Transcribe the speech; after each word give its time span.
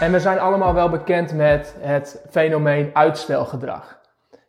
En 0.00 0.12
we 0.12 0.20
zijn 0.20 0.38
allemaal 0.38 0.74
wel 0.74 0.88
bekend 0.88 1.34
met 1.34 1.74
het 1.78 2.24
fenomeen 2.30 2.90
uitstelgedrag. 2.92 4.00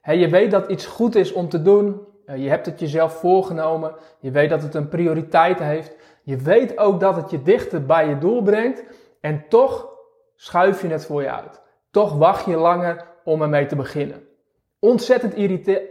je 0.04 0.30
weet 0.30 0.52
dat 0.52 0.70
iets 0.70 0.86
goed 0.86 1.16
is 1.16 1.34
om 1.34 1.50
te 1.50 1.62
doen. 1.62 2.02
Je 2.36 2.50
hebt 2.50 2.66
het 2.66 2.80
jezelf 2.80 3.14
voorgenomen. 3.14 3.95
Je 4.20 4.32
weet 4.32 4.50
dat 4.50 4.62
het 4.62 4.76
een 4.76 4.88
prioriteit 4.88 5.59
heeft. 5.59 5.95
Je 6.23 6.38
weet 6.38 6.78
ook 6.78 7.00
dat 7.00 7.16
het 7.16 7.30
je 7.30 7.42
dichter 7.42 7.86
bij 7.86 8.08
je 8.08 8.18
doel 8.18 8.42
brengt. 8.42 8.84
En 9.22 9.45
toch 9.50 9.90
schuif 10.36 10.82
je 10.82 10.88
het 10.88 11.06
voor 11.06 11.22
je 11.22 11.32
uit. 11.32 11.62
Toch 11.90 12.18
wacht 12.18 12.45
je 12.45 12.58
langer 12.58 13.06
om 13.23 13.42
ermee 13.42 13.66
te 13.66 13.76
beginnen. 13.76 14.23
Ontzettend 14.80 15.34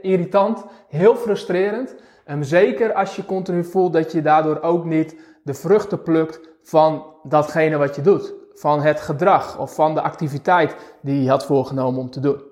irritant, 0.03 0.65
heel 0.89 1.17
frustrerend. 1.17 1.97
En 2.25 2.45
zeker 2.45 2.93
als 2.93 3.17
je 3.17 3.25
continu 3.25 3.65
voelt 3.65 3.93
dat 3.93 4.13
je 4.13 4.23
daardoor 4.23 4.61
ook 4.61 4.85
niet 4.85 5.17
de 5.43 5.55
vruchten 5.55 6.03
plukt 6.03 6.41
van 6.63 7.15
datgene 7.23 7.77
wat 7.77 7.97
je 7.97 8.03
doet 8.03 8.40
van 8.55 8.81
het 8.83 9.01
gedrag 9.01 9.59
of 9.59 9.75
van 9.75 9.95
de 9.95 10.01
activiteit 10.01 10.77
die 11.03 11.23
je 11.23 11.29
had 11.29 11.45
voorgenomen 11.45 12.01
om 12.01 12.11
te 12.11 12.21
doen. 12.21 12.49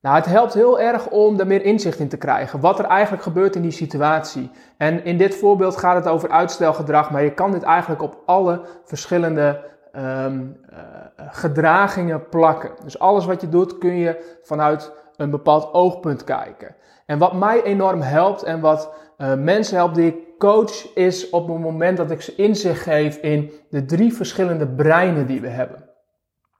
Nou, 0.00 0.16
het 0.16 0.26
helpt 0.26 0.54
heel 0.54 0.80
erg 0.80 1.08
om 1.08 1.40
er 1.40 1.46
meer 1.46 1.62
inzicht 1.62 1.98
in 1.98 2.08
te 2.08 2.16
krijgen. 2.16 2.60
Wat 2.60 2.78
er 2.78 2.84
eigenlijk 2.84 3.22
gebeurt 3.22 3.56
in 3.56 3.62
die 3.62 3.70
situatie. 3.70 4.50
En 4.76 5.04
in 5.04 5.18
dit 5.18 5.34
voorbeeld 5.34 5.76
gaat 5.76 5.94
het 5.94 6.06
over 6.06 6.30
uitstelgedrag, 6.30 7.10
maar 7.10 7.22
je 7.22 7.34
kan 7.34 7.50
dit 7.50 7.62
eigenlijk 7.62 8.02
op 8.02 8.22
alle 8.26 8.60
verschillende 8.84 9.64
um, 9.96 10.56
uh, 10.72 10.78
gedragingen 11.16 12.28
plakken. 12.28 12.70
Dus 12.84 12.98
alles 12.98 13.24
wat 13.24 13.40
je 13.40 13.48
doet 13.48 13.78
kun 13.78 13.96
je 13.96 14.38
vanuit 14.42 14.92
een 15.16 15.30
bepaald 15.30 15.72
oogpunt 15.72 16.24
kijken. 16.24 16.76
En 17.06 17.18
wat 17.18 17.32
mij 17.32 17.62
enorm 17.62 18.00
helpt 18.00 18.42
en 18.42 18.60
wat 18.60 18.92
uh, 19.18 19.34
mensen 19.34 19.76
helpt 19.76 19.94
die 19.94 20.06
ik 20.06 20.27
coach 20.38 20.94
is 20.94 21.30
op 21.30 21.48
het 21.48 21.58
moment 21.58 21.96
dat 21.96 22.10
ik 22.10 22.20
ze 22.20 22.34
inzicht 22.34 22.82
geef 22.82 23.16
in 23.16 23.50
de 23.70 23.84
drie 23.84 24.12
verschillende 24.14 24.66
breinen 24.66 25.26
die 25.26 25.40
we 25.40 25.48
hebben. 25.48 25.88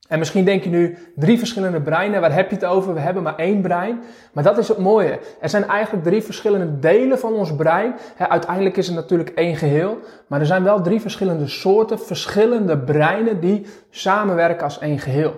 En 0.09 0.19
misschien 0.19 0.45
denk 0.45 0.65
je 0.65 0.71
nu, 0.71 0.99
drie 1.17 1.39
verschillende 1.39 1.81
breinen, 1.81 2.21
waar 2.21 2.35
heb 2.35 2.49
je 2.49 2.55
het 2.55 2.65
over? 2.65 2.95
We 2.95 3.01
hebben 3.01 3.23
maar 3.23 3.37
één 3.37 3.61
brein. 3.61 4.03
Maar 4.33 4.45
dat 4.45 4.59
is 4.59 4.69
het 4.69 4.79
mooie. 4.79 5.19
Er 5.41 5.49
zijn 5.49 5.65
eigenlijk 5.65 6.05
drie 6.05 6.23
verschillende 6.23 6.79
delen 6.79 7.19
van 7.19 7.33
ons 7.33 7.57
brein. 7.57 7.95
uiteindelijk 8.19 8.77
is 8.77 8.87
het 8.87 8.97
natuurlijk 8.97 9.29
één 9.29 9.57
geheel. 9.57 9.99
Maar 10.27 10.41
er 10.41 10.47
zijn 10.47 10.65
wel 10.65 10.83
drie 10.83 11.01
verschillende 11.01 11.47
soorten, 11.47 11.99
verschillende 11.99 12.79
breinen 12.79 13.41
die 13.41 13.67
samenwerken 13.91 14.65
als 14.65 14.79
één 14.79 14.99
geheel. 14.99 15.35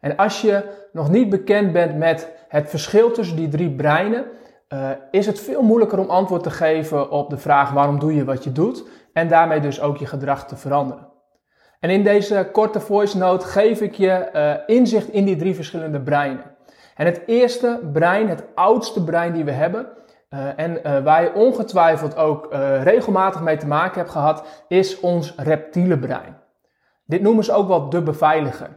En 0.00 0.16
als 0.16 0.40
je 0.40 0.62
nog 0.92 1.10
niet 1.10 1.28
bekend 1.28 1.72
bent 1.72 1.96
met 1.96 2.28
het 2.48 2.70
verschil 2.70 3.10
tussen 3.10 3.36
die 3.36 3.48
drie 3.48 3.70
breinen, 3.70 4.24
uh, 4.68 4.90
is 5.10 5.26
het 5.26 5.40
veel 5.40 5.62
moeilijker 5.62 5.98
om 5.98 6.10
antwoord 6.10 6.42
te 6.42 6.50
geven 6.50 7.10
op 7.10 7.30
de 7.30 7.36
vraag 7.38 7.70
waarom 7.70 7.98
doe 7.98 8.14
je 8.14 8.24
wat 8.24 8.44
je 8.44 8.52
doet 8.52 8.84
en 9.12 9.28
daarmee 9.28 9.60
dus 9.60 9.80
ook 9.80 9.96
je 9.96 10.06
gedrag 10.06 10.46
te 10.46 10.56
veranderen. 10.56 11.06
En 11.80 11.90
in 11.90 12.04
deze 12.04 12.48
korte 12.52 12.80
voice 12.80 13.18
note 13.18 13.46
geef 13.46 13.80
ik 13.80 13.94
je 13.94 14.28
uh, 14.34 14.76
inzicht 14.76 15.08
in 15.08 15.24
die 15.24 15.36
drie 15.36 15.54
verschillende 15.54 16.00
breinen. 16.00 16.56
En 16.94 17.06
het 17.06 17.22
eerste 17.26 17.80
brein, 17.92 18.28
het 18.28 18.44
oudste 18.54 19.04
brein 19.04 19.32
die 19.32 19.44
we 19.44 19.50
hebben, 19.50 19.88
uh, 20.30 20.40
en 20.56 21.02
waar 21.04 21.22
je 21.22 21.34
ongetwijfeld 21.34 22.16
ook 22.16 22.48
regelmatig 22.82 23.42
mee 23.42 23.56
te 23.56 23.66
maken 23.66 23.98
hebt 23.98 24.10
gehad, 24.10 24.64
is 24.68 25.00
ons 25.00 25.34
reptiele 25.36 25.98
brein. 25.98 26.36
Dit 27.04 27.22
noemen 27.22 27.44
ze 27.44 27.52
ook 27.52 27.68
wel 27.68 27.88
de 27.88 28.02
beveiliger. 28.02 28.70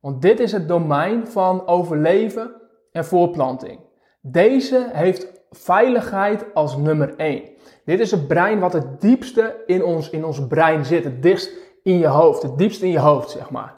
Want 0.00 0.22
dit 0.22 0.40
is 0.40 0.52
het 0.52 0.68
domein 0.68 1.26
van 1.26 1.66
overleven 1.66 2.50
en 2.92 3.04
voorplanting. 3.04 3.80
Deze 4.20 4.90
heeft 4.92 5.35
veiligheid 5.50 6.44
als 6.54 6.76
nummer 6.76 7.16
1. 7.16 7.42
Dit 7.84 8.00
is 8.00 8.10
het 8.10 8.26
brein 8.26 8.58
wat 8.58 8.72
het 8.72 9.00
diepste 9.00 9.62
in 9.66 9.84
ons, 9.84 10.10
in 10.10 10.24
ons 10.24 10.46
brein 10.46 10.84
zit. 10.84 11.04
Het 11.04 11.22
dichtst 11.22 11.50
in 11.82 11.98
je 11.98 12.06
hoofd. 12.06 12.42
Het 12.42 12.58
diepst 12.58 12.82
in 12.82 12.90
je 12.90 12.98
hoofd, 12.98 13.30
zeg 13.30 13.50
maar. 13.50 13.74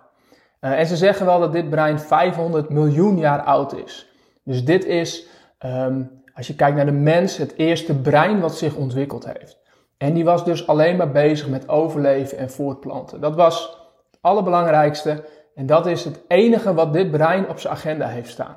Uh, 0.61 0.78
en 0.78 0.87
ze 0.87 0.97
zeggen 0.97 1.27
wel 1.27 1.41
dat 1.41 1.53
dit 1.53 1.71
brein 1.71 1.99
500 1.99 2.69
miljoen 2.69 3.19
jaar 3.19 3.43
oud 3.43 3.75
is. 3.75 4.12
Dus 4.45 4.65
dit 4.65 4.84
is, 4.84 5.27
um, 5.65 6.23
als 6.34 6.47
je 6.47 6.55
kijkt 6.55 6.77
naar 6.77 6.87
de 6.87 6.93
mens, 6.93 7.37
het 7.37 7.55
eerste 7.57 7.95
brein 8.01 8.41
wat 8.41 8.57
zich 8.57 8.75
ontwikkeld 8.75 9.33
heeft. 9.33 9.59
En 9.99 10.15
die 10.15 10.25
was 10.25 10.45
dus 10.45 10.67
alleen 10.67 10.97
maar 10.97 11.11
bezig 11.11 11.49
met 11.49 11.69
overleven 11.69 12.39
en 12.39 12.51
voortplanten. 12.51 13.21
Dat 13.21 13.34
was 13.34 13.78
het 14.11 14.19
allerbelangrijkste. 14.21 15.25
En 15.55 15.67
dat 15.67 15.87
is 15.87 16.05
het 16.05 16.21
enige 16.28 16.75
wat 16.75 16.93
dit 16.93 17.11
brein 17.11 17.49
op 17.49 17.59
zijn 17.59 17.73
agenda 17.73 18.07
heeft 18.07 18.31
staan. 18.31 18.57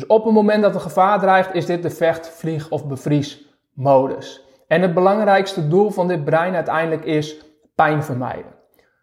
Dus 0.00 0.08
op 0.08 0.24
het 0.24 0.34
moment 0.34 0.62
dat 0.62 0.74
er 0.74 0.80
gevaar 0.80 1.18
dreigt, 1.18 1.54
is 1.54 1.66
dit 1.66 1.82
de 1.82 1.90
vecht, 1.90 2.28
vlieg 2.28 2.70
of 2.70 2.86
bevries 2.86 3.54
modus. 3.72 4.44
En 4.66 4.82
het 4.82 4.94
belangrijkste 4.94 5.68
doel 5.68 5.90
van 5.90 6.08
dit 6.08 6.24
brein 6.24 6.54
uiteindelijk 6.54 7.04
is 7.04 7.44
pijn 7.74 8.02
vermijden. 8.02 8.54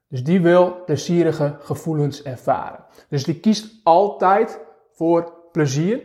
Dus 0.08 0.24
die 0.24 0.42
wil 0.42 0.84
plezierige 0.86 1.56
gevoelens 1.60 2.24
ervaren. 2.24 2.86
Dus 3.10 3.24
die 3.24 3.40
kiest 3.40 3.80
altijd 3.84 4.60
voor 4.92 5.34
plezier 5.52 6.02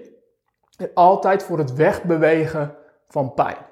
en 0.77 0.91
altijd 0.95 1.43
voor 1.43 1.59
het 1.59 1.75
wegbewegen 1.75 2.75
van 3.09 3.35
pijn. 3.35 3.67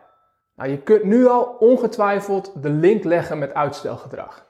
Nou, 0.54 0.70
je 0.70 0.82
kunt 0.82 1.04
nu 1.04 1.26
al 1.26 1.56
ongetwijfeld 1.58 2.62
de 2.62 2.70
link 2.70 3.04
leggen 3.04 3.38
met 3.38 3.54
uitstelgedrag. 3.54 4.46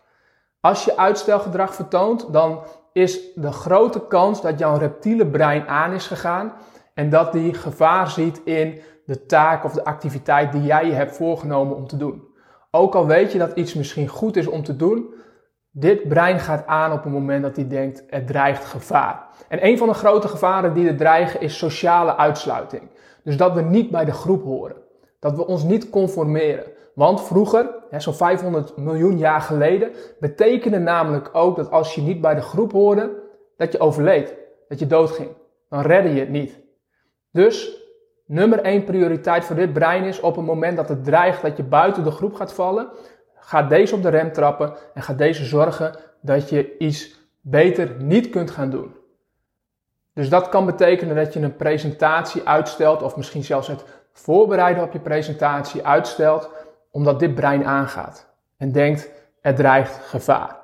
Als 0.61 0.85
je 0.85 0.97
uitstelgedrag 0.97 1.75
vertoont, 1.75 2.33
dan 2.33 2.63
is 2.93 3.35
de 3.35 3.53
grote 3.53 4.07
kans 4.07 4.43
dat 4.43 4.59
jouw 4.59 4.77
reptiele 4.77 5.27
brein 5.27 5.69
aan 5.69 5.93
is 5.93 6.07
gegaan 6.07 6.53
en 6.95 7.11
dat 7.11 7.33
die 7.33 7.55
gevaar 7.55 8.11
ziet 8.11 8.41
in 8.45 8.81
de 9.05 9.27
taak 9.27 9.65
of 9.65 9.73
de 9.73 9.85
activiteit 9.85 10.53
die 10.53 10.63
jij 10.63 10.87
je 10.87 10.93
hebt 10.93 11.17
voorgenomen 11.17 11.77
om 11.77 11.87
te 11.87 11.97
doen. 11.97 12.29
Ook 12.71 12.95
al 12.95 13.07
weet 13.07 13.33
je 13.33 13.39
dat 13.39 13.53
iets 13.57 13.75
misschien 13.75 14.09
goed 14.09 14.37
is 14.37 14.47
om 14.47 14.63
te 14.63 14.77
doen, 14.77 15.15
dit 15.71 16.09
brein 16.09 16.41
gaat 16.41 16.67
aan 16.67 16.93
op 16.93 17.03
het 17.05 17.13
moment 17.13 17.43
dat 17.43 17.57
hij 17.57 17.69
denkt 17.69 18.05
er 18.09 18.25
dreigt 18.25 18.65
gevaar. 18.65 19.27
En 19.49 19.67
een 19.67 19.79
van 19.79 19.89
de 19.89 19.95
grote 19.95 20.29
gevaren 20.29 20.75
die 20.75 20.89
er 20.89 20.97
dreigen 20.97 21.41
is 21.41 21.59
sociale 21.59 22.17
uitsluiting. 22.17 22.83
Dus 23.25 23.37
dat 23.37 23.53
we 23.53 23.61
niet 23.61 23.91
bij 23.91 24.05
de 24.05 24.13
groep 24.13 24.45
horen. 24.45 24.77
Dat 25.19 25.37
we 25.37 25.47
ons 25.47 25.63
niet 25.63 25.91
conformeren. 25.91 26.65
Want 27.01 27.23
vroeger, 27.23 27.75
zo'n 27.97 28.15
500 28.15 28.77
miljoen 28.77 29.19
jaar 29.19 29.41
geleden, 29.41 29.91
betekende 30.19 30.79
namelijk 30.79 31.31
ook 31.33 31.57
dat 31.57 31.71
als 31.71 31.95
je 31.95 32.01
niet 32.01 32.21
bij 32.21 32.35
de 32.35 32.41
groep 32.41 32.73
hoorde, 32.73 33.23
dat 33.57 33.73
je 33.73 33.81
overleed, 33.81 34.35
dat 34.69 34.79
je 34.79 34.87
doodging. 34.87 35.29
Dan 35.69 35.81
redde 35.81 36.15
je 36.15 36.21
het 36.21 36.29
niet. 36.29 36.61
Dus 37.33 37.83
nummer 38.27 38.61
één 38.61 38.85
prioriteit 38.85 39.45
voor 39.45 39.57
dit 39.57 39.73
brein 39.73 40.05
is 40.05 40.21
op 40.21 40.37
het 40.37 40.45
moment 40.45 40.77
dat 40.77 40.89
het 40.89 41.05
dreigt 41.05 41.43
dat 41.43 41.57
je 41.57 41.63
buiten 41.63 42.05
de 42.05 42.11
groep 42.11 42.35
gaat 42.35 42.53
vallen, 42.53 42.89
ga 43.35 43.63
deze 43.63 43.95
op 43.95 44.03
de 44.03 44.09
rem 44.09 44.33
trappen 44.33 44.75
en 44.95 45.03
ga 45.03 45.13
deze 45.13 45.45
zorgen 45.45 45.95
dat 46.21 46.49
je 46.49 46.79
iets 46.79 47.15
beter 47.41 47.95
niet 47.99 48.31
kunt 48.31 48.51
gaan 48.51 48.71
doen. 48.71 48.95
Dus 50.15 50.29
dat 50.29 50.49
kan 50.49 50.67
betekenen 50.67 51.17
dat 51.17 51.33
je 51.33 51.41
een 51.41 51.57
presentatie 51.57 52.43
uitstelt 52.45 53.03
of 53.03 53.17
misschien 53.17 53.45
zelfs 53.45 53.69
het 53.69 53.85
voorbereiden 54.13 54.83
op 54.83 54.93
je 54.93 55.01
presentatie 55.01 55.87
uitstelt 55.87 56.51
omdat 56.91 57.19
dit 57.19 57.35
brein 57.35 57.67
aangaat 57.67 58.29
en 58.57 58.73
denkt 58.73 59.11
er 59.41 59.55
dreigt 59.55 59.95
gevaar. 59.95 60.59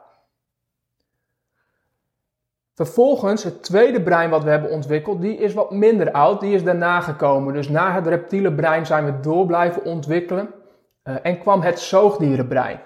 Vervolgens, 2.75 3.45
het 3.45 3.63
tweede 3.63 4.03
brein 4.03 4.31
wat 4.31 4.45
we 4.45 4.51
hebben 4.51 4.71
ontwikkeld, 4.71 5.21
die 5.21 5.37
is 5.37 5.55
wat 5.55 5.71
minder 5.71 6.13
oud, 6.13 6.41
die 6.41 6.55
is 6.55 6.65
daarna 6.65 7.01
gekomen. 7.01 7.55
Dus 7.55 7.69
na 7.69 7.93
het 7.93 8.07
reptiele 8.07 8.53
brein 8.53 8.87
zijn 8.87 9.05
we 9.05 9.21
door 9.21 9.47
blijven 9.47 9.85
ontwikkelen 9.85 10.55
uh, 11.05 11.15
en 11.23 11.39
kwam 11.39 11.61
het 11.61 11.81
zoogdierenbrein 11.81 12.81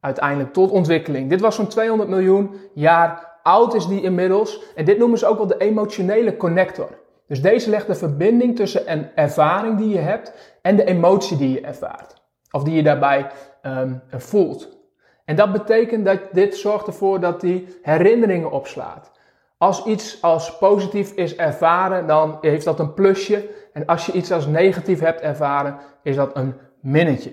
uiteindelijk 0.00 0.52
tot 0.52 0.70
ontwikkeling. 0.70 1.30
Dit 1.30 1.40
was 1.40 1.54
zo'n 1.54 1.66
200 1.66 2.08
miljoen 2.08 2.54
jaar 2.74 3.38
oud 3.42 3.74
is 3.74 3.86
die 3.86 4.02
inmiddels 4.02 4.72
en 4.74 4.84
dit 4.84 4.98
noemen 4.98 5.18
ze 5.18 5.26
ook 5.26 5.38
wel 5.38 5.46
de 5.46 5.58
emotionele 5.58 6.36
connector. 6.36 6.88
Dus 7.26 7.42
deze 7.42 7.70
legt 7.70 7.86
de 7.86 7.94
verbinding 7.94 8.56
tussen 8.56 8.92
een 8.92 9.08
ervaring 9.14 9.78
die 9.78 9.88
je 9.88 9.98
hebt 9.98 10.32
en 10.62 10.76
de 10.76 10.84
emotie 10.84 11.36
die 11.36 11.52
je 11.52 11.60
ervaart. 11.60 12.19
Of 12.50 12.62
die 12.62 12.74
je 12.74 12.82
daarbij 12.82 13.30
um, 13.62 14.02
voelt. 14.10 14.78
En 15.24 15.36
dat 15.36 15.52
betekent 15.52 16.04
dat 16.04 16.18
dit 16.32 16.56
zorgt 16.56 16.86
ervoor 16.86 17.20
dat 17.20 17.40
die 17.40 17.78
herinneringen 17.82 18.50
opslaat. 18.50 19.10
Als 19.58 19.84
iets 19.84 20.22
als 20.22 20.58
positief 20.58 21.12
is 21.12 21.36
ervaren, 21.36 22.06
dan 22.06 22.38
heeft 22.40 22.64
dat 22.64 22.78
een 22.78 22.94
plusje. 22.94 23.48
En 23.72 23.86
als 23.86 24.06
je 24.06 24.12
iets 24.12 24.32
als 24.32 24.46
negatief 24.46 25.00
hebt 25.00 25.20
ervaren, 25.20 25.76
is 26.02 26.16
dat 26.16 26.36
een 26.36 26.54
minnetje. 26.80 27.32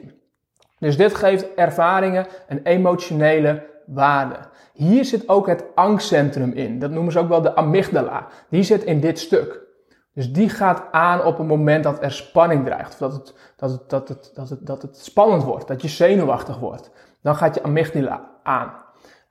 Dus 0.79 0.97
dit 0.97 1.15
geeft 1.15 1.53
ervaringen 1.53 2.27
een 2.47 2.59
emotionele 2.63 3.63
waarde. 3.85 4.35
Hier 4.73 5.05
zit 5.05 5.29
ook 5.29 5.47
het 5.47 5.63
angstcentrum 5.75 6.51
in. 6.51 6.79
Dat 6.79 6.91
noemen 6.91 7.11
ze 7.11 7.19
ook 7.19 7.29
wel 7.29 7.41
de 7.41 7.55
amygdala. 7.55 8.27
Die 8.49 8.63
zit 8.63 8.83
in 8.83 8.99
dit 8.99 9.19
stuk. 9.19 9.66
Dus 10.17 10.31
die 10.31 10.49
gaat 10.49 10.83
aan 10.91 11.23
op 11.23 11.37
het 11.37 11.47
moment 11.47 11.83
dat 11.83 12.03
er 12.03 12.11
spanning 12.11 12.65
dreigt. 12.65 12.91
Of 12.91 12.97
dat 12.97 13.13
het, 13.13 13.33
dat 13.55 13.71
het, 13.71 13.89
dat 13.89 14.09
het, 14.09 14.31
dat 14.33 14.49
het, 14.49 14.65
dat 14.65 14.81
het 14.81 14.97
spannend 14.97 15.43
wordt. 15.43 15.67
Dat 15.67 15.81
je 15.81 15.87
zenuwachtig 15.87 16.59
wordt. 16.59 16.91
Dan 17.21 17.35
gaat 17.35 17.55
je 17.55 17.63
amygdala 17.63 18.29
aan. 18.43 18.73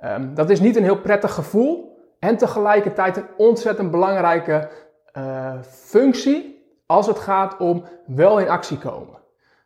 Um, 0.05 0.35
dat 0.35 0.50
is 0.50 0.61
niet 0.61 0.77
een 0.77 0.83
heel 0.83 1.00
prettig 1.00 1.33
gevoel. 1.33 1.99
En 2.19 2.37
tegelijkertijd 2.37 3.17
een 3.17 3.27
ontzettend 3.37 3.91
belangrijke 3.91 4.69
uh, 5.17 5.53
functie. 5.62 6.67
Als 6.87 7.06
het 7.06 7.19
gaat 7.19 7.56
om 7.56 7.85
wel 8.06 8.38
in 8.38 8.49
actie 8.49 8.79
komen. 8.79 9.19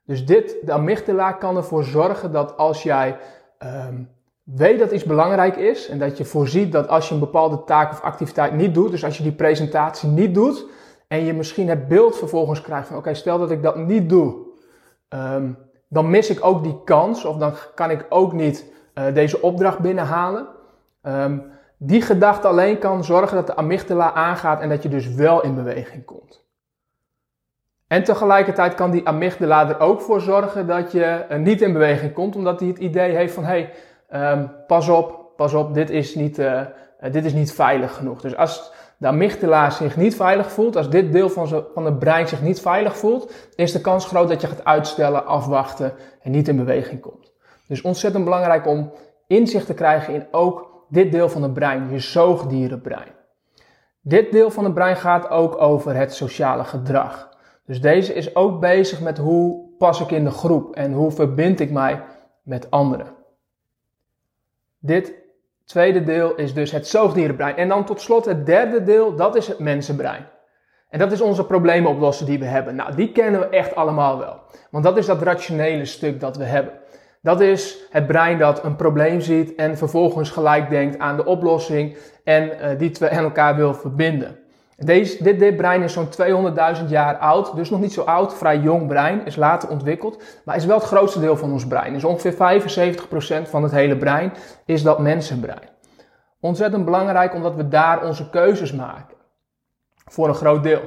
Dus 0.04 0.26
dit, 0.26 0.56
de 0.62 0.72
amygdala 0.72 1.32
kan 1.32 1.56
ervoor 1.56 1.84
zorgen 1.84 2.32
dat 2.32 2.56
als 2.56 2.82
jij 2.82 3.16
um, 3.58 4.10
weet 4.42 4.78
dat 4.78 4.90
iets 4.90 5.04
belangrijk 5.04 5.56
is. 5.56 5.88
En 5.88 5.98
dat 5.98 6.18
je 6.18 6.24
voorziet 6.24 6.72
dat 6.72 6.88
als 6.88 7.08
je 7.08 7.14
een 7.14 7.20
bepaalde 7.20 7.64
taak 7.64 7.92
of 7.92 8.00
activiteit 8.00 8.52
niet 8.52 8.74
doet. 8.74 8.90
Dus 8.90 9.04
als 9.04 9.16
je 9.16 9.22
die 9.22 9.32
presentatie 9.32 10.08
niet 10.08 10.34
doet 10.34 10.78
en 11.10 11.24
je 11.24 11.32
misschien 11.32 11.68
het 11.68 11.88
beeld 11.88 12.16
vervolgens 12.16 12.60
krijgt 12.60 12.88
van 12.88 12.96
oké, 12.96 13.14
stel 13.14 13.38
dat 13.38 13.50
ik 13.50 13.62
dat 13.62 13.76
niet 13.76 14.08
doe, 14.08 14.36
um, 15.08 15.58
dan 15.88 16.10
mis 16.10 16.30
ik 16.30 16.44
ook 16.44 16.62
die 16.62 16.84
kans 16.84 17.24
of 17.24 17.36
dan 17.36 17.54
kan 17.74 17.90
ik 17.90 18.06
ook 18.08 18.32
niet 18.32 18.72
uh, 18.94 19.14
deze 19.14 19.42
opdracht 19.42 19.78
binnenhalen. 19.78 20.46
Um, 21.02 21.42
die 21.76 22.02
gedachte 22.02 22.48
alleen 22.48 22.78
kan 22.78 23.04
zorgen 23.04 23.36
dat 23.36 23.46
de 23.46 23.56
amygdala 23.56 24.12
aangaat 24.12 24.60
en 24.60 24.68
dat 24.68 24.82
je 24.82 24.88
dus 24.88 25.14
wel 25.14 25.42
in 25.42 25.54
beweging 25.54 26.04
komt. 26.04 26.44
En 27.86 28.04
tegelijkertijd 28.04 28.74
kan 28.74 28.90
die 28.90 29.08
amygdala 29.08 29.68
er 29.68 29.80
ook 29.80 30.00
voor 30.00 30.20
zorgen 30.20 30.66
dat 30.66 30.92
je 30.92 31.26
uh, 31.30 31.38
niet 31.38 31.62
in 31.62 31.72
beweging 31.72 32.12
komt, 32.12 32.36
omdat 32.36 32.60
hij 32.60 32.68
het 32.68 32.78
idee 32.78 33.14
heeft 33.14 33.34
van 33.34 33.44
hey, 33.44 33.72
um, 34.12 34.50
pas 34.66 34.88
op, 34.88 35.32
pas 35.36 35.54
op, 35.54 35.74
dit 35.74 35.90
is, 35.90 36.14
niet, 36.14 36.38
uh, 36.38 36.62
dit 37.10 37.24
is 37.24 37.32
niet 37.32 37.52
veilig 37.52 37.94
genoeg. 37.94 38.20
Dus 38.20 38.36
als 38.36 38.72
de 39.00 39.06
amygdala 39.06 39.70
zich 39.70 39.96
niet 39.96 40.16
veilig 40.16 40.52
voelt, 40.52 40.76
als 40.76 40.90
dit 40.90 41.12
deel 41.12 41.30
van, 41.30 41.64
van 41.74 41.84
het 41.84 41.98
brein 41.98 42.28
zich 42.28 42.42
niet 42.42 42.60
veilig 42.60 42.96
voelt, 42.96 43.32
is 43.54 43.72
de 43.72 43.80
kans 43.80 44.06
groot 44.06 44.28
dat 44.28 44.40
je 44.40 44.46
gaat 44.46 44.64
uitstellen, 44.64 45.26
afwachten 45.26 45.92
en 46.22 46.30
niet 46.30 46.48
in 46.48 46.56
beweging 46.56 47.00
komt. 47.00 47.32
Dus 47.66 47.82
ontzettend 47.82 48.24
belangrijk 48.24 48.66
om 48.66 48.92
inzicht 49.26 49.66
te 49.66 49.74
krijgen 49.74 50.14
in 50.14 50.26
ook 50.30 50.84
dit 50.88 51.12
deel 51.12 51.28
van 51.28 51.42
het 51.42 51.54
brein, 51.54 51.90
je 51.90 51.98
zoogdierenbrein. 51.98 53.12
Dit 54.00 54.32
deel 54.32 54.50
van 54.50 54.64
het 54.64 54.74
brein 54.74 54.96
gaat 54.96 55.30
ook 55.30 55.60
over 55.60 55.94
het 55.94 56.14
sociale 56.14 56.64
gedrag. 56.64 57.36
Dus 57.64 57.80
deze 57.80 58.14
is 58.14 58.34
ook 58.34 58.60
bezig 58.60 59.00
met 59.00 59.18
hoe 59.18 59.68
pas 59.78 60.00
ik 60.00 60.10
in 60.10 60.24
de 60.24 60.30
groep 60.30 60.74
en 60.74 60.92
hoe 60.92 61.10
verbind 61.10 61.60
ik 61.60 61.70
mij 61.70 62.02
met 62.42 62.70
anderen. 62.70 63.14
Dit 64.78 65.19
tweede 65.70 66.04
deel 66.04 66.34
is 66.34 66.54
dus 66.54 66.70
het 66.70 66.86
zoogdierenbrein. 66.86 67.56
En 67.56 67.68
dan 67.68 67.84
tot 67.84 68.00
slot 68.00 68.24
het 68.24 68.46
derde 68.46 68.82
deel, 68.82 69.16
dat 69.16 69.36
is 69.36 69.48
het 69.48 69.58
mensenbrein. 69.58 70.26
En 70.88 70.98
dat 70.98 71.12
is 71.12 71.20
onze 71.20 71.46
problemen 71.46 71.90
oplossen 71.90 72.26
die 72.26 72.38
we 72.38 72.44
hebben. 72.44 72.74
Nou, 72.74 72.94
die 72.94 73.12
kennen 73.12 73.40
we 73.40 73.48
echt 73.48 73.74
allemaal 73.74 74.18
wel. 74.18 74.40
Want 74.70 74.84
dat 74.84 74.96
is 74.96 75.06
dat 75.06 75.22
rationele 75.22 75.84
stuk 75.84 76.20
dat 76.20 76.36
we 76.36 76.44
hebben. 76.44 76.72
Dat 77.22 77.40
is 77.40 77.78
het 77.90 78.06
brein 78.06 78.38
dat 78.38 78.64
een 78.64 78.76
probleem 78.76 79.20
ziet 79.20 79.54
en 79.54 79.76
vervolgens 79.76 80.30
gelijk 80.30 80.70
denkt 80.70 80.98
aan 80.98 81.16
de 81.16 81.24
oplossing 81.24 81.96
en 82.24 82.44
uh, 82.44 82.78
die 82.78 82.90
twee 82.90 83.10
aan 83.10 83.24
elkaar 83.24 83.56
wil 83.56 83.74
verbinden. 83.74 84.38
Deze, 84.84 85.22
dit, 85.22 85.56
brein 85.56 85.82
is 85.82 85.92
zo'n 85.92 86.08
200.000 86.76 86.88
jaar 86.88 87.16
oud, 87.16 87.56
dus 87.56 87.70
nog 87.70 87.80
niet 87.80 87.92
zo 87.92 88.02
oud, 88.02 88.34
vrij 88.34 88.58
jong 88.58 88.86
brein, 88.86 89.26
is 89.26 89.36
later 89.36 89.68
ontwikkeld, 89.68 90.22
maar 90.44 90.56
is 90.56 90.64
wel 90.64 90.76
het 90.76 90.86
grootste 90.86 91.20
deel 91.20 91.36
van 91.36 91.52
ons 91.52 91.66
brein. 91.66 91.92
Dus 91.92 92.04
ongeveer 92.04 92.32
75% 93.46 93.48
van 93.48 93.62
het 93.62 93.72
hele 93.72 93.96
brein 93.96 94.32
is 94.64 94.82
dat 94.82 94.98
mensenbrein. 94.98 95.68
Ontzettend 96.40 96.84
belangrijk 96.84 97.34
omdat 97.34 97.54
we 97.54 97.68
daar 97.68 98.06
onze 98.06 98.30
keuzes 98.30 98.72
maken. 98.72 99.16
Voor 100.06 100.28
een 100.28 100.34
groot 100.34 100.62
deel. 100.62 100.80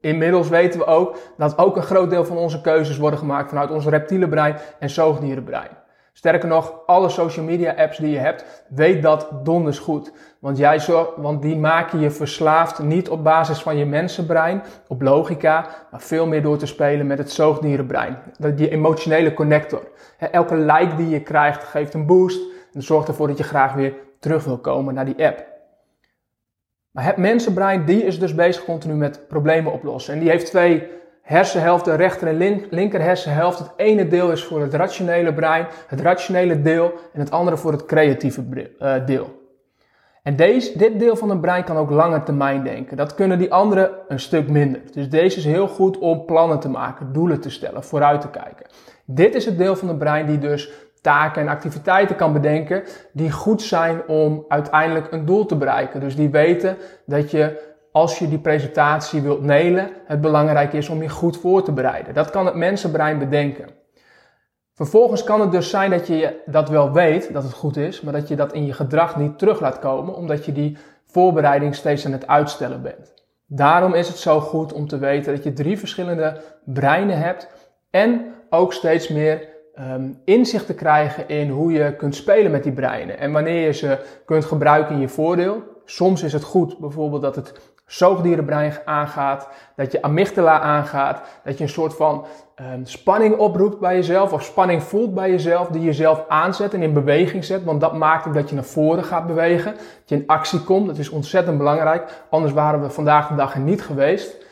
Inmiddels 0.00 0.48
weten 0.48 0.78
we 0.78 0.86
ook 0.86 1.16
dat 1.36 1.58
ook 1.58 1.76
een 1.76 1.82
groot 1.82 2.10
deel 2.10 2.24
van 2.24 2.36
onze 2.36 2.60
keuzes 2.60 2.96
worden 2.96 3.18
gemaakt 3.18 3.48
vanuit 3.48 3.70
ons 3.70 3.86
reptiele 3.86 4.28
brein 4.28 4.56
en 4.78 4.90
zoogdierenbrein. 4.90 5.70
Sterker 6.16 6.48
nog, 6.48 6.74
alle 6.86 7.08
social 7.08 7.44
media 7.44 7.74
apps 7.74 7.98
die 7.98 8.10
je 8.10 8.18
hebt, 8.18 8.64
weet 8.68 9.02
dat 9.02 9.28
donders 9.42 9.78
goed. 9.78 10.12
Want, 10.38 10.58
jij 10.58 10.78
zo, 10.78 11.12
want 11.16 11.42
die 11.42 11.56
maken 11.56 12.00
je 12.00 12.10
verslaafd 12.10 12.78
niet 12.78 13.08
op 13.08 13.24
basis 13.24 13.62
van 13.62 13.76
je 13.76 13.86
mensenbrein, 13.86 14.62
op 14.88 15.02
logica, 15.02 15.66
maar 15.90 16.00
veel 16.00 16.26
meer 16.26 16.42
door 16.42 16.58
te 16.58 16.66
spelen 16.66 17.06
met 17.06 17.18
het 17.18 17.30
zoogdierenbrein. 17.30 18.18
Die 18.54 18.70
emotionele 18.70 19.34
connector. 19.34 19.88
Elke 20.18 20.56
like 20.56 20.96
die 20.96 21.08
je 21.08 21.20
krijgt 21.20 21.64
geeft 21.64 21.94
een 21.94 22.06
boost 22.06 22.40
en 22.72 22.82
zorgt 22.82 23.08
ervoor 23.08 23.28
dat 23.28 23.38
je 23.38 23.44
graag 23.44 23.74
weer 23.74 23.94
terug 24.20 24.44
wil 24.44 24.58
komen 24.58 24.94
naar 24.94 25.04
die 25.04 25.26
app. 25.26 25.46
Maar 26.90 27.04
het 27.04 27.16
mensenbrein, 27.16 27.84
die 27.84 28.04
is 28.04 28.18
dus 28.18 28.34
bezig 28.34 28.64
continu 28.64 28.94
met 28.94 29.28
problemen 29.28 29.72
oplossen. 29.72 30.14
En 30.14 30.20
die 30.20 30.30
heeft 30.30 30.46
twee 30.46 30.88
hersenhelften, 31.26 31.96
rechter 31.96 32.28
en 32.28 32.66
linker 32.70 33.00
hersenhelft. 33.00 33.58
Het 33.58 33.72
ene 33.76 34.08
deel 34.08 34.30
is 34.30 34.44
voor 34.44 34.60
het 34.60 34.74
rationele 34.74 35.34
brein, 35.34 35.66
het 35.86 36.00
rationele 36.00 36.62
deel, 36.62 36.92
en 37.12 37.20
het 37.20 37.30
andere 37.30 37.56
voor 37.56 37.72
het 37.72 37.84
creatieve 37.84 38.44
uh, 38.78 38.94
deel. 39.06 39.44
En 40.22 40.36
deze, 40.36 40.78
dit 40.78 40.98
deel 40.98 41.16
van 41.16 41.30
het 41.30 41.40
brein 41.40 41.64
kan 41.64 41.76
ook 41.76 41.90
lange 41.90 42.22
termijn 42.22 42.64
denken. 42.64 42.96
Dat 42.96 43.14
kunnen 43.14 43.38
die 43.38 43.52
andere 43.52 44.02
een 44.08 44.20
stuk 44.20 44.48
minder. 44.48 44.80
Dus 44.92 45.08
deze 45.08 45.38
is 45.38 45.44
heel 45.44 45.68
goed 45.68 45.98
om 45.98 46.24
plannen 46.24 46.60
te 46.60 46.68
maken, 46.68 47.12
doelen 47.12 47.40
te 47.40 47.50
stellen, 47.50 47.84
vooruit 47.84 48.20
te 48.20 48.30
kijken. 48.30 48.66
Dit 49.04 49.34
is 49.34 49.44
het 49.44 49.58
deel 49.58 49.76
van 49.76 49.88
het 49.88 49.98
brein 49.98 50.26
die 50.26 50.38
dus 50.38 50.70
taken 51.00 51.42
en 51.42 51.48
activiteiten 51.48 52.16
kan 52.16 52.32
bedenken 52.32 52.82
die 53.12 53.30
goed 53.30 53.62
zijn 53.62 54.06
om 54.06 54.44
uiteindelijk 54.48 55.12
een 55.12 55.24
doel 55.24 55.46
te 55.46 55.56
bereiken. 55.56 56.00
Dus 56.00 56.16
die 56.16 56.30
weten 56.30 56.76
dat 57.04 57.30
je 57.30 57.74
als 57.96 58.18
je 58.18 58.28
die 58.28 58.38
presentatie 58.38 59.20
wilt 59.20 59.42
nelen, 59.42 59.90
het 60.04 60.20
belangrijk 60.20 60.72
is 60.72 60.88
om 60.88 61.02
je 61.02 61.08
goed 61.08 61.36
voor 61.36 61.62
te 61.62 61.72
bereiden. 61.72 62.14
Dat 62.14 62.30
kan 62.30 62.46
het 62.46 62.54
mensenbrein 62.54 63.18
bedenken. 63.18 63.68
Vervolgens 64.74 65.24
kan 65.24 65.40
het 65.40 65.52
dus 65.52 65.70
zijn 65.70 65.90
dat 65.90 66.06
je 66.06 66.42
dat 66.46 66.68
wel 66.68 66.92
weet, 66.92 67.32
dat 67.32 67.42
het 67.42 67.52
goed 67.52 67.76
is, 67.76 68.00
maar 68.00 68.12
dat 68.12 68.28
je 68.28 68.36
dat 68.36 68.52
in 68.52 68.66
je 68.66 68.72
gedrag 68.72 69.16
niet 69.16 69.38
terug 69.38 69.60
laat 69.60 69.78
komen, 69.78 70.14
omdat 70.14 70.44
je 70.44 70.52
die 70.52 70.76
voorbereiding 71.06 71.74
steeds 71.74 72.06
aan 72.06 72.12
het 72.12 72.26
uitstellen 72.26 72.82
bent. 72.82 73.14
Daarom 73.46 73.94
is 73.94 74.08
het 74.08 74.16
zo 74.16 74.40
goed 74.40 74.72
om 74.72 74.88
te 74.88 74.98
weten 74.98 75.34
dat 75.34 75.44
je 75.44 75.52
drie 75.52 75.78
verschillende 75.78 76.40
breinen 76.64 77.18
hebt 77.18 77.48
en 77.90 78.34
ook 78.50 78.72
steeds 78.72 79.08
meer 79.08 79.48
um, 79.78 80.20
inzicht 80.24 80.66
te 80.66 80.74
krijgen 80.74 81.28
in 81.28 81.50
hoe 81.50 81.72
je 81.72 81.96
kunt 81.96 82.14
spelen 82.14 82.50
met 82.50 82.62
die 82.62 82.72
breinen 82.72 83.18
en 83.18 83.32
wanneer 83.32 83.64
je 83.64 83.72
ze 83.72 83.98
kunt 84.24 84.44
gebruiken 84.44 84.94
in 84.94 85.00
je 85.00 85.08
voordeel. 85.08 85.62
Soms 85.84 86.22
is 86.22 86.32
het 86.32 86.44
goed 86.44 86.78
bijvoorbeeld 86.78 87.22
dat 87.22 87.36
het 87.36 87.74
zoogdierenbrein 87.86 88.72
aangaat, 88.84 89.48
dat 89.76 89.92
je 89.92 90.02
amygdala 90.02 90.60
aangaat, 90.60 91.20
dat 91.44 91.58
je 91.58 91.64
een 91.64 91.70
soort 91.70 91.94
van 91.94 92.24
um, 92.72 92.86
spanning 92.86 93.36
oproept 93.36 93.80
bij 93.80 93.94
jezelf 93.94 94.32
of 94.32 94.42
spanning 94.42 94.82
voelt 94.82 95.14
bij 95.14 95.30
jezelf, 95.30 95.68
die 95.68 95.82
jezelf 95.82 96.24
aanzet 96.28 96.74
en 96.74 96.82
in 96.82 96.92
beweging 96.92 97.44
zet, 97.44 97.64
want 97.64 97.80
dat 97.80 97.96
maakt 97.96 98.26
ook 98.26 98.34
dat 98.34 98.48
je 98.48 98.54
naar 98.54 98.64
voren 98.64 99.04
gaat 99.04 99.26
bewegen, 99.26 99.72
dat 99.74 100.08
je 100.08 100.14
in 100.14 100.26
actie 100.26 100.60
komt, 100.60 100.86
dat 100.86 100.98
is 100.98 101.08
ontzettend 101.08 101.58
belangrijk, 101.58 102.24
anders 102.30 102.52
waren 102.52 102.82
we 102.82 102.90
vandaag 102.90 103.28
de 103.28 103.34
dag 103.34 103.54
er 103.54 103.60
niet 103.60 103.82
geweest. 103.82 104.44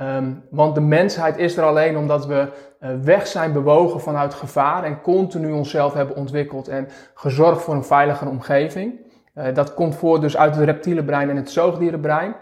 Um, 0.00 0.44
want 0.50 0.74
de 0.74 0.80
mensheid 0.80 1.36
is 1.36 1.56
er 1.56 1.64
alleen 1.64 1.96
omdat 1.96 2.26
we 2.26 2.48
uh, 2.80 2.90
weg 3.02 3.26
zijn 3.26 3.52
bewogen 3.52 4.00
vanuit 4.00 4.34
gevaar 4.34 4.84
en 4.84 5.00
continu 5.00 5.52
onszelf 5.52 5.94
hebben 5.94 6.16
ontwikkeld 6.16 6.68
en 6.68 6.88
gezorgd 7.14 7.62
voor 7.62 7.74
een 7.74 7.84
veiligere 7.84 8.30
omgeving. 8.30 9.00
Uh, 9.34 9.44
dat 9.54 9.74
komt 9.74 9.96
voort 9.96 10.20
dus 10.20 10.36
uit 10.36 10.56
het 10.56 10.64
reptiele 10.64 11.04
brein 11.04 11.30
en 11.30 11.36
het 11.36 11.50
zoogdierenbrein. 11.50 12.34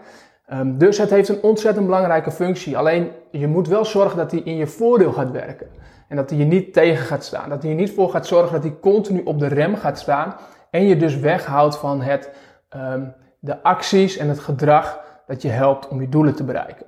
Um, 0.53 0.77
dus 0.77 0.97
het 0.97 1.09
heeft 1.09 1.29
een 1.29 1.41
ontzettend 1.41 1.85
belangrijke 1.85 2.31
functie. 2.31 2.77
Alleen 2.77 3.11
je 3.31 3.47
moet 3.47 3.67
wel 3.67 3.85
zorgen 3.85 4.17
dat 4.17 4.31
hij 4.31 4.39
in 4.39 4.55
je 4.55 4.67
voordeel 4.67 5.11
gaat 5.11 5.31
werken. 5.31 5.67
En 6.07 6.15
dat 6.15 6.29
hij 6.29 6.39
je 6.39 6.45
niet 6.45 6.73
tegen 6.73 7.05
gaat 7.05 7.23
staan. 7.23 7.49
Dat 7.49 7.61
hij 7.61 7.71
je 7.71 7.77
niet 7.77 7.93
voor 7.93 8.09
gaat 8.09 8.27
zorgen 8.27 8.51
dat 8.51 8.63
hij 8.63 8.79
continu 8.81 9.21
op 9.23 9.39
de 9.39 9.47
rem 9.47 9.75
gaat 9.75 9.99
staan. 9.99 10.35
En 10.71 10.83
je 10.83 10.97
dus 10.97 11.19
weghoudt 11.19 11.77
van 11.77 12.01
het, 12.01 12.31
um, 12.75 13.13
de 13.39 13.63
acties 13.63 14.17
en 14.17 14.29
het 14.29 14.39
gedrag 14.39 14.99
dat 15.27 15.41
je 15.41 15.49
helpt 15.49 15.87
om 15.87 16.01
je 16.01 16.09
doelen 16.09 16.35
te 16.35 16.43
bereiken. 16.43 16.85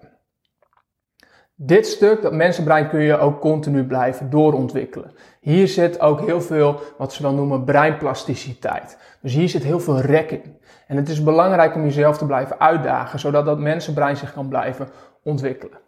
Dit 1.63 1.88
stuk, 1.88 2.22
dat 2.22 2.34
mensenbrein, 2.34 2.89
kun 2.89 3.01
je 3.01 3.18
ook 3.18 3.39
continu 3.39 3.84
blijven 3.84 4.30
doorontwikkelen. 4.30 5.12
Hier 5.39 5.68
zit 5.68 6.00
ook 6.00 6.20
heel 6.25 6.41
veel 6.41 6.80
wat 6.98 7.13
ze 7.13 7.22
wel 7.22 7.34
noemen 7.34 7.63
breinplasticiteit. 7.63 8.98
Dus 9.22 9.34
hier 9.34 9.50
zit 9.50 9.63
heel 9.63 9.80
veel 9.80 10.00
rek 10.00 10.32
in. 10.32 10.58
En 10.88 10.98
het 10.98 11.10
is 11.10 11.24
belangrijk 11.24 11.75
om 11.75 11.84
jezelf 11.84 12.18
te 12.18 12.25
blijven 12.25 12.60
uitdagen, 12.60 13.20
zodat 13.20 13.46
dat 13.46 13.60
mensenbrein 13.60 14.18
zich 14.18 14.34
kan 14.34 14.48
blijven 14.48 14.89
ontwikkelen. 15.24 15.80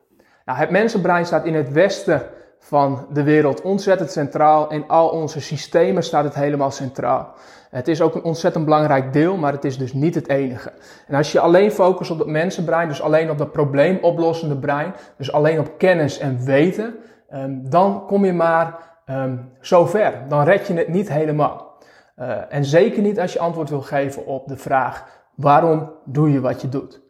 Nou, 0.45 0.59
het 0.59 0.69
mensenbrein 0.69 1.25
staat 1.25 1.45
in 1.45 1.55
het 1.55 1.71
westen 1.71 2.21
van 2.63 3.05
de 3.13 3.23
wereld 3.23 3.61
ontzettend 3.61 4.11
centraal. 4.11 4.71
In 4.71 4.87
al 4.87 5.09
onze 5.09 5.41
systemen 5.41 6.03
staat 6.03 6.23
het 6.23 6.33
helemaal 6.33 6.71
centraal. 6.71 7.33
Het 7.69 7.87
is 7.87 8.01
ook 8.01 8.15
een 8.15 8.23
ontzettend 8.23 8.65
belangrijk 8.65 9.13
deel, 9.13 9.37
maar 9.37 9.51
het 9.51 9.65
is 9.65 9.77
dus 9.77 9.93
niet 9.93 10.15
het 10.15 10.29
enige. 10.29 10.71
En 11.07 11.15
als 11.15 11.31
je 11.31 11.39
alleen 11.39 11.71
focust 11.71 12.11
op 12.11 12.19
het 12.19 12.27
mensenbrein, 12.27 12.87
dus 12.87 13.01
alleen 13.01 13.29
op 13.29 13.37
dat 13.37 13.51
probleemoplossende 13.51 14.57
brein, 14.57 14.93
dus 15.17 15.31
alleen 15.31 15.59
op 15.59 15.77
kennis 15.77 16.17
en 16.17 16.43
weten, 16.45 16.95
ehm, 17.29 17.51
dan 17.61 18.05
kom 18.05 18.25
je 18.25 18.33
maar 18.33 18.79
um, 19.09 19.51
zo 19.61 19.85
ver. 19.85 20.13
Dan 20.27 20.43
red 20.43 20.67
je 20.67 20.73
het 20.73 20.87
niet 20.87 21.09
helemaal. 21.09 21.77
Uh, 22.19 22.37
en 22.49 22.65
zeker 22.65 23.01
niet 23.01 23.19
als 23.19 23.33
je 23.33 23.39
antwoord 23.39 23.69
wil 23.69 23.81
geven 23.81 24.25
op 24.25 24.47
de 24.47 24.57
vraag: 24.57 25.05
waarom 25.35 25.91
doe 26.05 26.31
je 26.31 26.41
wat 26.41 26.61
je 26.61 26.69
doet? 26.69 27.01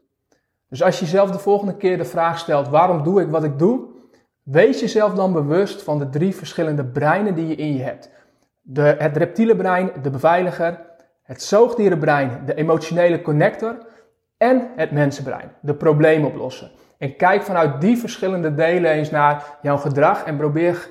Dus 0.70 0.84
als 0.84 1.00
je 1.00 1.06
jezelf 1.06 1.32
de 1.32 1.40
volgende 1.40 1.76
keer 1.76 1.98
de 1.98 2.06
vraag 2.06 2.40
stelt: 2.40 2.68
waarom 2.68 3.04
doe 3.04 3.22
ik 3.22 3.30
wat 3.30 3.44
ik 3.44 3.60
doe? 3.60 3.93
Wees 4.44 4.80
jezelf 4.80 5.14
dan 5.14 5.34
bewust 5.34 5.82
van 5.84 6.00
de 6.00 6.10
drie 6.10 6.36
verschillende 6.36 6.86
breinen 6.86 7.36
die 7.36 7.48
je 7.48 7.56
in 7.56 7.76
je 7.76 7.84
hebt. 7.84 8.10
De, 8.62 8.96
het 8.98 9.18
reptiele 9.18 9.56
brein, 9.56 9.92
de 10.02 10.10
beveiliger, 10.10 10.80
het 11.24 11.42
zoogdierenbrein, 11.42 12.42
de 12.46 12.56
emotionele 12.56 13.22
connector 13.22 13.78
en 14.38 14.70
het 14.76 14.92
mensenbrein, 14.92 15.52
de 15.60 15.74
probleemoplosser. 15.74 16.72
En 16.98 17.16
kijk 17.16 17.44
vanuit 17.44 17.82
die 17.82 17.98
verschillende 17.98 18.54
delen 18.54 18.92
eens 18.92 19.10
naar 19.10 19.58
jouw 19.62 19.78
gedrag 19.78 20.24
en 20.24 20.38
probeer 20.38 20.90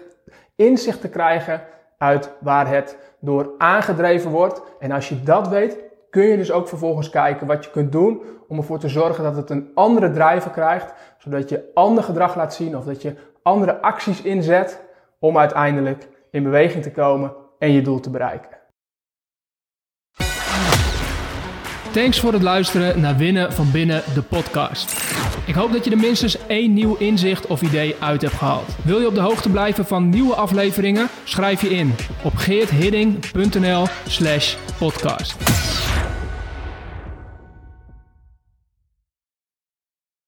inzicht 0.57 1.01
te 1.01 1.09
krijgen 1.09 1.61
uit 1.99 2.31
waar 2.41 2.69
het 2.69 2.97
door 3.21 3.55
aangedreven 3.59 4.31
wordt. 4.31 4.63
En 4.79 4.93
als 4.93 5.09
je 5.09 5.23
dat 5.23 5.49
weet, 5.49 5.79
kun 6.11 6.23
je 6.23 6.37
dus 6.37 6.53
ook 6.53 6.69
vervolgens 6.69 7.11
kijken 7.11 7.47
wat 7.47 7.65
je 7.65 7.71
kunt 7.71 7.93
doen 7.93 8.23
om 8.49 8.57
ervoor 8.57 8.79
te 8.79 8.89
zorgen 8.89 9.25
dat 9.25 9.37
het 9.37 9.51
een 9.51 9.71
andere 9.75 10.11
drijver 10.11 10.51
krijgt, 10.51 10.93
zodat 11.19 11.49
je 11.49 11.71
ander 11.75 12.05
gedrag 12.05 12.37
laat 12.37 12.55
zien 12.55 12.77
of 12.77 12.85
dat 12.85 13.03
je 13.03 13.15
andere 13.43 13.81
acties 13.81 14.23
inzet 14.23 14.81
om 15.19 15.39
uiteindelijk 15.39 16.09
in 16.31 16.43
beweging 16.43 16.83
te 16.83 16.91
komen 16.91 17.33
en 17.59 17.73
je 17.73 17.83
doel 17.83 18.01
te 18.01 18.11
bereiken. 18.11 18.61
Thanks 21.93 22.21
voor 22.21 22.33
het 22.33 22.43
luisteren 22.43 23.01
naar 23.01 23.17
Winnen 23.17 23.53
van 23.53 23.71
Binnen, 23.71 24.03
de 24.15 24.23
podcast. 24.23 25.11
Ik 25.47 25.55
hoop 25.55 25.73
dat 25.73 25.85
je 25.85 25.91
er 25.91 25.97
minstens 25.97 26.47
één 26.47 26.73
nieuw 26.73 26.97
inzicht 26.97 27.47
of 27.47 27.63
idee 27.63 27.95
uit 28.01 28.23
hebt 28.23 28.35
gehaald. 28.35 28.77
Wil 28.85 29.01
je 29.01 29.07
op 29.07 29.15
de 29.15 29.21
hoogte 29.21 29.51
blijven 29.51 29.85
van 29.85 30.09
nieuwe 30.09 30.35
afleveringen? 30.35 31.09
Schrijf 31.25 31.61
je 31.61 31.69
in 31.69 31.95
op 32.25 32.35
geerthidding.nl 32.35 33.87
slash 34.07 34.57
podcast. 34.79 35.72